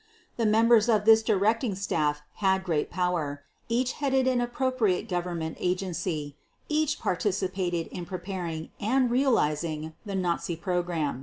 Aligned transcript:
The 0.35 0.47
members 0.47 0.89
of 0.89 1.05
this 1.05 1.21
directing 1.21 1.75
staff 1.75 2.23
had 2.37 2.63
great 2.63 2.89
power, 2.89 3.43
each 3.69 3.91
headed 3.91 4.25
an 4.25 4.41
appropriate 4.41 5.07
Government 5.07 5.57
agency, 5.59 6.35
each 6.69 6.99
participated 6.99 7.85
in 7.85 8.07
preparing 8.07 8.71
and 8.79 9.11
realizing 9.11 9.93
the 10.03 10.15
Nazi 10.15 10.55
program. 10.55 11.19